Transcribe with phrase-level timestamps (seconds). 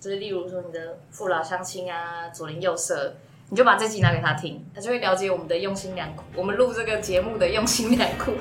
[0.00, 3.16] 就是例如说你的父老乡亲啊，左邻右舍，
[3.48, 8.30] 你就把这集拿给他听，他就会了解我们的用心良苦，我们录这个节目的用心良苦。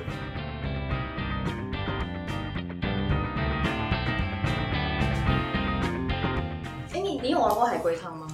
[6.93, 8.27] 哎，你你有玩过海龟汤吗？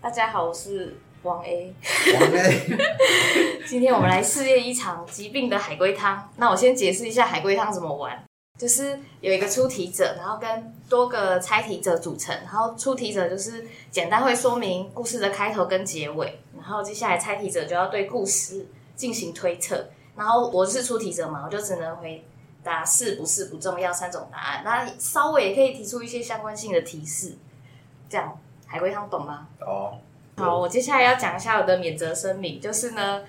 [0.00, 1.74] 大家好，我是王 A。
[2.14, 2.78] 王 A，
[3.68, 6.30] 今天我们来试验一场疾病的海龟汤。
[6.38, 8.24] 那我先解释一下海龟汤怎么玩，
[8.60, 19.88] 就是有一个出题者，然后跟多个猜题者组成，然后出题者就是简单会说明故事的开头跟结尾，然后接下来猜题者就要对故事进行推测。
[20.14, 22.22] 然后我是出题者嘛，我就只能回
[22.62, 27.32] 答是不是不重要三种答案，那稍微也可以提出一些相关性的提示。
[28.10, 29.48] 这样海龟汤懂吗？
[29.60, 29.96] 哦，
[30.36, 33.22] 好，我接下来要讲一下我的免责声明，就是呢，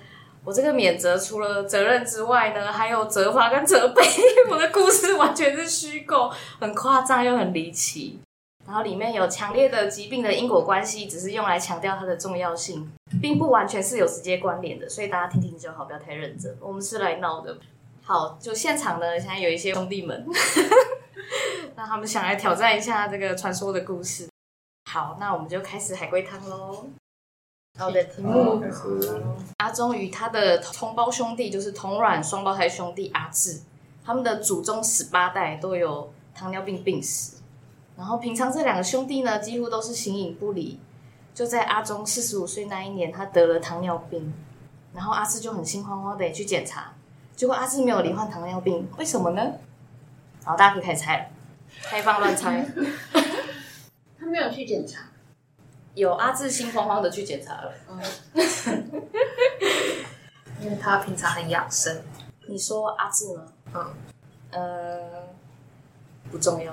[0.44, 4.02] 我这个免责除了责任之外呢，还有责罚跟责备。
[4.50, 8.18] 我的故事完全是虚构，很夸张又很离奇，
[8.66, 16.56] 然后里面有强烈的疾病的因果关系，只是用来强调它的重要性，并不完全是有直接关联的，所以大家听听就好，不要太认真。
[16.60, 17.56] 我们是来闹的。
[18.04, 20.26] 好，就现场呢，现在有一些兄弟们，
[21.76, 24.26] 那他们想来挑战一下这个传说的故事。
[24.90, 26.88] 好，那我们就开始海龟汤喽。
[27.78, 29.22] 好的题目，开始
[29.56, 33.60] 阿忠与他的同胞兄弟，就是同卵双胞胎兄弟阿志，
[34.04, 37.32] 他们的祖宗十八代都有糖尿病病史。
[37.96, 40.78] 然后平常这两个兄弟呢，几乎都是形影不离。
[41.34, 44.32] 就在阿忠四十五岁那一年，他得了糖尿病，
[44.92, 46.92] 然后阿志就很心慌慌的去检查，
[47.34, 49.42] 结果阿志没有罹患糖尿病，为什么呢？
[50.44, 51.26] 好，大家可以开始猜了，
[51.82, 52.66] 开放乱猜。
[54.20, 55.00] 他没有去检查，
[55.94, 57.72] 有阿志心慌慌的去检查了。
[57.88, 58.00] 嗯
[60.62, 62.00] 因为他平常很养生。
[62.46, 63.42] 你说阿志吗？
[63.74, 63.84] 嗯，
[64.52, 64.98] 呃，
[66.30, 66.72] 不重要，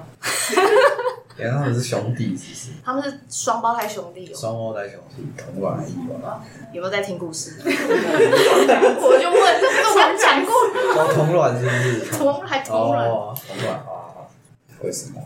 [1.37, 2.69] 原 来他们是兄弟，是不是？
[2.85, 4.35] 他们是双胞胎兄弟哦。
[4.37, 6.39] 双胞胎兄弟，同卵异卵。
[6.71, 7.55] 有没有在听故事？
[7.63, 7.69] 我
[9.19, 10.53] 就问，这不是我们讲过
[11.01, 12.11] 哦，同卵是不是？
[12.17, 13.07] 同还同卵？
[13.09, 14.27] 哦，同卵啊。
[14.83, 15.19] 为什么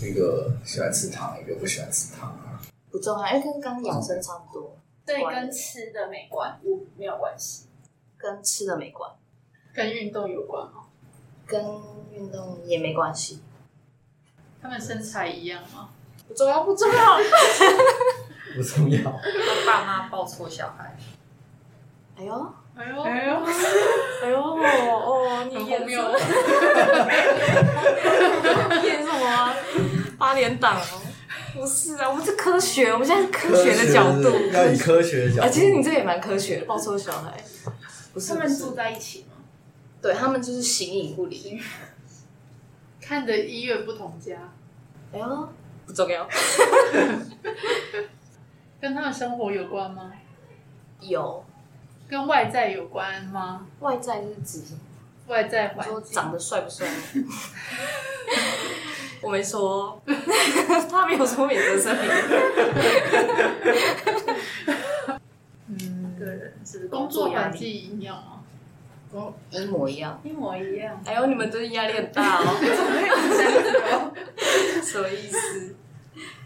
[0.00, 2.45] 一个喜欢吃糖，一个不喜欢吃糖啊？
[2.96, 4.74] 不重要，因为跟刚养生差不多，
[5.04, 6.58] 对，跟吃的没关，
[6.96, 7.66] 没有关系，
[8.16, 9.10] 跟吃的没关，
[9.74, 10.84] 跟运动有关吗。
[11.46, 11.62] 跟
[12.10, 13.42] 运动也没关系，
[14.62, 15.90] 他们身材一样吗？
[16.26, 17.18] 不重要，不重要。
[18.56, 19.02] 不重要。
[19.02, 20.96] 他爸妈抱错小孩，
[22.16, 23.44] 哎呦，哎呦，哎呦，
[24.22, 26.18] 哎呦，哦，你演什么？
[28.80, 29.54] 你演什么啊？
[30.18, 31.02] 八连档哦？
[31.66, 34.30] 不是啊，我们是科学，我们现在是科学的角度。
[34.30, 35.52] 科学要以科学的角啊，度。
[35.52, 37.42] 其实你这也蛮科学的，抱错小孩。
[38.14, 39.34] 不是，他们住在一起吗？
[40.00, 41.60] 对他们就是形影不离。
[43.02, 44.36] 看的医院不同家，
[45.12, 45.48] 哎呦，
[45.88, 46.28] 不重要。
[48.80, 50.12] 跟他们生活有关吗？
[51.00, 51.44] 有
[52.08, 53.66] 跟外在有关吗？
[53.80, 54.78] 外在是指什么？
[55.26, 56.86] 外在环说境长得帅不帅？
[59.26, 60.00] 我没说，
[60.88, 62.08] 他没有说免责声明。
[65.66, 67.50] 嗯，个人是工作压力？
[67.50, 69.32] 环境一样吗？
[69.50, 70.20] 跟一模一样。
[70.22, 71.02] 一模一样。
[71.04, 72.44] 哎呦，你们真的压力很大哦。
[74.84, 75.74] 什么意思？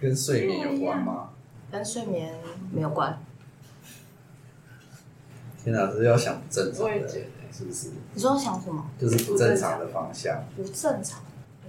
[0.01, 1.29] 跟睡眠有关吗？
[1.71, 2.33] 跟睡眠
[2.73, 3.23] 没有关。
[5.63, 7.07] 天哪，这是要想不正常的，
[7.53, 7.91] 是不是？
[8.15, 8.87] 你说想什么？
[8.99, 10.43] 就是不正常的方向。
[10.57, 11.21] 不正常。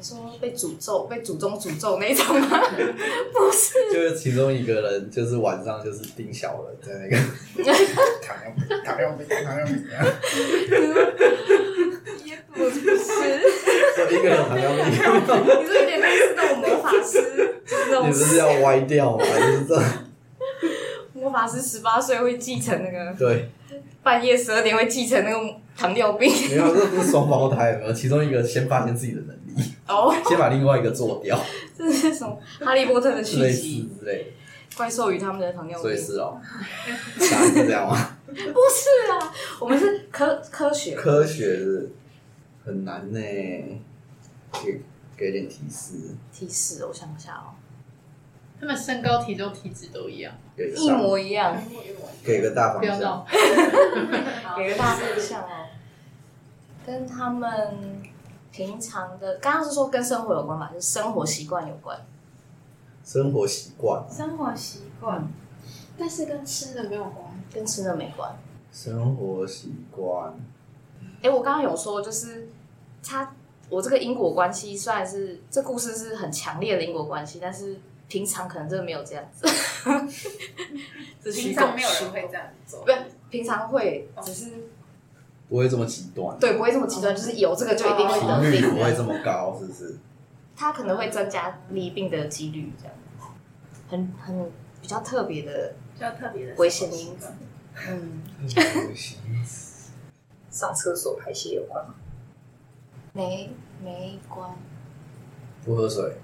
[0.01, 2.47] 你说被诅咒、被祖宗诅咒那种吗？
[3.31, 3.93] 不是。
[3.93, 7.15] 就是其中一个人，就是晚上就是盯小人在那个
[8.23, 9.75] 糖尿病、糖尿病、糖尿病，
[12.25, 12.81] 也不是。
[13.95, 14.95] 就一个人糖尿病，你
[15.67, 19.23] 说有点类似那种魔法师，就是那种你不是要歪掉吗？
[19.23, 19.79] 就是这，
[21.13, 23.51] 魔法师十八岁会继承那个对，
[24.01, 25.37] 半夜十二点会继承那个
[25.77, 26.33] 糖尿病。
[26.49, 27.93] 没有，这不是双胞胎，有没有？
[27.93, 31.39] 其中一个先发现自己的能力，哦， 先把另外一个做掉，
[31.77, 32.39] 这是什么？
[32.59, 34.29] 哈利波特的续类似集，之类的，
[34.77, 35.81] 怪兽与他们的糖尿病。
[35.81, 36.39] 所以是哦，
[37.31, 38.17] 答案是这样吗？
[38.27, 39.33] 不是啊？
[39.59, 41.91] 我们是科科学，科学是
[42.65, 43.19] 很难呢，
[44.63, 44.81] 给
[45.17, 47.51] 给点提示，提示，我想一下哦，
[48.59, 51.61] 他们身高、体重、体脂都一样，一给个大模一样，
[52.23, 53.27] 给个大方向不要闹，。
[54.57, 55.67] 给个大方向哦。
[56.85, 58.01] 跟他们
[58.51, 60.69] 平常的，刚刚是说跟生活有关吧？
[60.73, 61.99] 就是生活习惯有关。
[63.03, 65.27] 生活习惯，生活习惯，
[65.97, 67.25] 但是跟吃的没有关。
[67.53, 68.37] 跟吃的没关。
[68.71, 70.33] 生活习惯，
[71.21, 72.47] 哎、我刚刚有说，就是
[73.03, 73.35] 他，
[73.69, 77.77] 我这个因果关系虽然是这故事是很强烈的因果关系，但是
[78.07, 79.45] 平常可能真的没有这样子，
[81.31, 82.91] 平常没有人会这样做不。
[82.91, 82.97] 是
[83.29, 84.69] 平常会，只是
[85.51, 89.97] 不会这么极端，对不会这么极端，就是有这个就一定会频得病率不会这么高，是不是？
[90.55, 92.93] 它可能会增加离病的几率，这样。
[93.89, 94.49] 很很
[94.81, 97.27] 比较特别的，比较特别的危险因子。
[97.89, 98.21] 嗯，
[100.49, 101.95] 上厕所排泄有关吗？
[103.11, 103.49] 没
[103.83, 104.55] 没关，
[105.65, 106.15] 不喝水，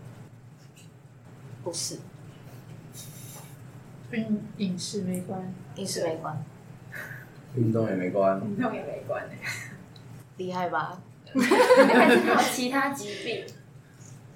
[1.66, 1.98] 不是。
[4.10, 5.54] 跟饮食没关。
[5.76, 6.42] 饮食没关，
[7.58, 9.36] 运动也没关，运动也没关的，
[10.38, 11.00] 厉害吧？
[11.34, 13.46] 还有其他疾病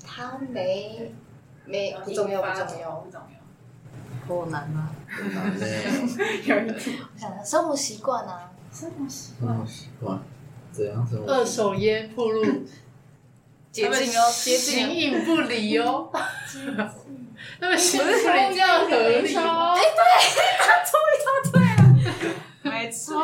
[0.06, 1.14] 他没
[1.66, 3.28] 没不重要不重要，不重要。
[4.28, 4.90] 颇难吗？
[5.08, 5.66] 很难呢。
[6.46, 10.20] 有一点我想想生活习惯啊，生活习生活习惯
[10.72, 11.32] 怎样生活？
[11.34, 12.44] 二手烟铺路，
[13.72, 15.14] 接近哦，接形近。
[15.14, 16.12] 影不离哦。
[17.60, 19.76] 那么形影不离这样合理吗？
[19.76, 19.82] 没
[22.92, 23.22] 错，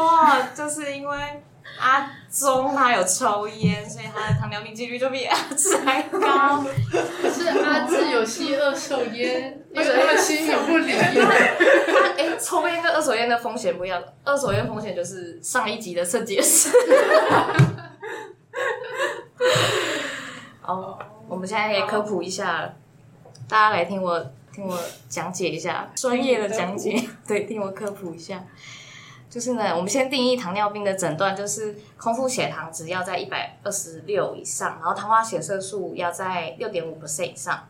[0.55, 1.43] 就是因为
[1.79, 6.63] 阿忠他有抽烟，所以他的糖尿病几率就比阿志还高。
[7.21, 10.93] 可是阿志有吸二手烟， 因为他们心有不离。
[10.93, 16.69] 他哎，抽烟跟二手烟的风险不一样，二手烟风险就是上一集的肾结石。
[20.63, 20.97] 哦，
[21.27, 22.73] 我们现在可以科普一下，
[23.47, 24.19] 大家来听我
[24.53, 24.77] 听我
[25.07, 28.43] 讲解一下，专业的讲解，对，听我科普一下。
[29.29, 37.67] 就是呢，我们先定义糖尿病的诊断，就是空腹血糖值要在一百二十六以上，然后糖化血色素要在六点五 percent 以上。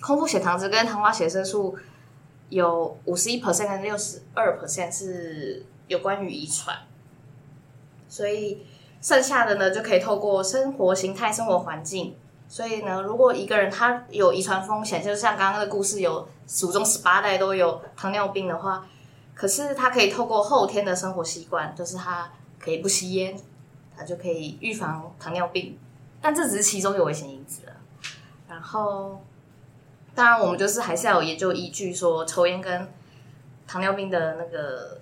[0.00, 1.76] 空腹血糖值跟糖化血色素
[2.48, 6.76] 有五十一 percent 跟六十二 percent 是有关于遗传，
[8.08, 8.64] 所以
[9.00, 12.16] 剩下的呢就可以透过生活形态、生活环境。
[12.48, 18.86] 所以呢，如果一个人他有遗传风险，就像刚刚那个故事有祖宗十八代都有糖尿病的话，
[19.34, 23.36] 可是他可以透过后天的生活习惯，就是他可以不吸烟，
[23.96, 25.78] 他就可以预防糖尿病。
[26.20, 27.72] 但这只是其中一个危险因子了。
[28.48, 29.20] 然后，
[30.14, 32.86] 当然我们就是还是要有研究依据，说抽烟跟
[33.66, 34.98] 糖尿病的那个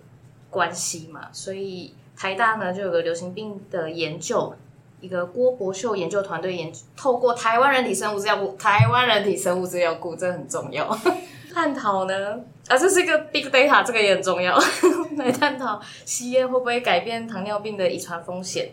[0.49, 1.29] 关系嘛。
[1.33, 4.55] 所以台大呢就有个流行病的研究，
[5.01, 10.97] 一个郭博秀研究团队研透过台湾人体生物资料库，台湾人体生物资料库这很重要。
[11.53, 14.57] 探讨呢，啊，这是一个 big data，这个也很重要，
[15.19, 18.71] 来探讨吸烟会不会改变糖尿病的遗传风险。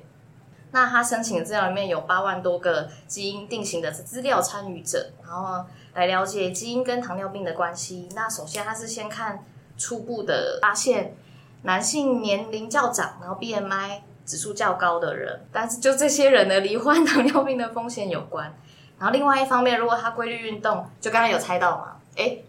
[0.71, 5.65] 那他申请的资料里面有八万多个基因定型的资料参与者，然后
[5.95, 8.07] 来了解基因跟糖尿病的关系。
[8.13, 9.43] 那首先他是先看
[9.79, 11.15] 初步的发现，
[11.63, 18.53] 男性年龄较长，然后 BMI 指数较高的人，但是就这些人的，罹患糖尿病的风险有关。
[18.99, 22.43] 然后另外一方面，如果他规律运动，就刚刚有猜到嘛，诶，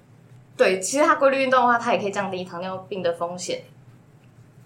[0.58, 3.62] 对，其实他规律运动的话，它也可以降低糖尿病的风险。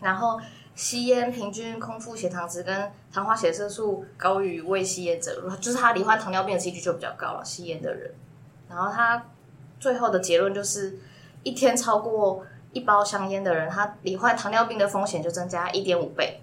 [0.00, 0.40] 然后
[0.74, 7.44] 吸烟平均空腹血糖值跟糖化血色素高于未吸烟者，就是他罹患糖尿病的几率就比较高了。
[7.44, 8.10] 吸烟的人，
[8.70, 9.22] 然后他
[9.78, 10.98] 最后的结论就是，
[11.42, 12.42] 一天超过
[12.72, 16.40] 一包香烟的人，他罹患糖尿病的风险就增加一点五倍。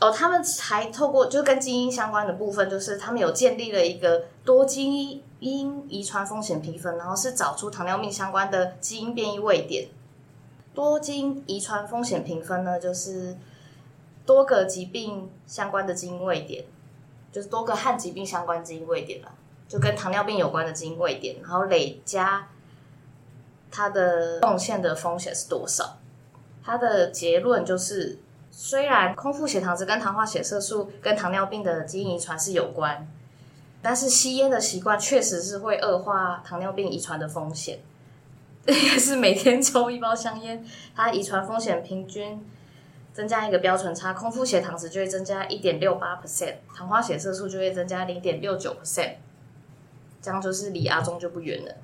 [0.00, 9.88] 哦，他们还透过就跟基因相关的部分，就是他们有建立了一个多基因因遗传风险评分，然后是找出糖尿病相关的基因变异位点。
[10.74, 13.36] 多基因遗传风险评分呢，就是
[14.24, 16.64] 多个疾病相关的基因位点，
[17.32, 19.32] 就是多个和疾病相关基因位点了，
[19.66, 22.48] 就跟糖尿病有关的基因位点，然后累加
[23.70, 25.96] 它的贡献的风险是多少。
[26.62, 28.18] 它的结论就是，
[28.50, 33.08] 虽然空腹血糖值跟糖化血色素跟糖尿病的基因遗传是有关，
[33.80, 37.78] 但是吸烟的习惯确实是会恶化糖尿病遗传的风险。
[38.66, 40.62] 也是每天抽一包香烟，
[40.94, 42.44] 它遗传风险平均
[43.14, 49.14] 增加一个标准差，空腹血糖值就会增加一点六八 percent，糖化血色素就会增加零点六九 percent，
[50.20, 51.76] 这样就是离阿中就不远了。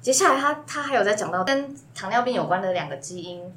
[0.00, 3.54] 接下来他他还有在讲到跟糖尿病有关的两个基因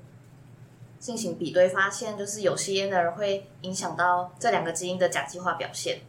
[1.00, 6.02] 进行比对，发现就是有吸烟的人会影响到这两个基因的甲基化表现。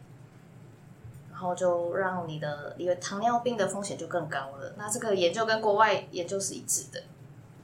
[1.39, 4.73] 然后就让你的你的糖尿病的风险就更高了。
[4.77, 7.01] 那这个研究跟国外研究是一致的。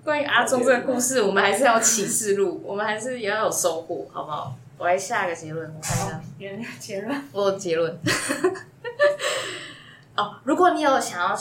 [0.01, 4.55] 关于阿忠这个故事，我们还是要启示录，我们还是也要有收获，好不好？
[4.77, 7.99] 我来下一个结论，我看一下，原结论我有结论。
[10.15, 11.37] 哦，如果你有想要，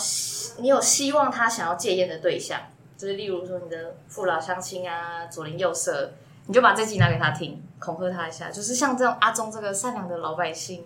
[0.57, 2.61] 你有希望他想要戒烟的对象，
[2.99, 6.11] 就是例如说你的父老乡亲啊、左邻右舍，
[6.47, 8.51] 你就把这集拿给他听，恐吓他一下。
[8.51, 10.85] 就是像这种阿忠这个善良的老百姓，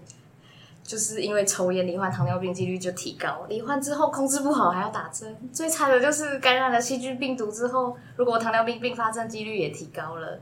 [0.88, 10.40] 就是因为抽烟罹患糖尿病几率就提高，罹患之后控制不好还要打针，最差的就是感染了细菌病毒之后，如果糖尿病并发症几率也提高了。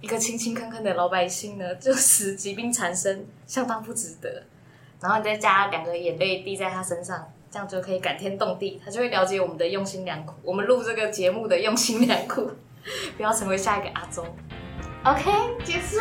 [0.00, 4.42] 一个勤勤恳恳的老百姓呢，就使疾病缠身，相当不值得。
[5.00, 12.50] 然后你再加两个眼泪滴在他身上，这样就可以感天动地，他就会了解我们的用心良苦，我们录这个节目的用心良苦，
[13.18, 14.24] 不要成为下一个阿周。
[15.04, 15.30] OK，
[15.62, 15.98] 结束。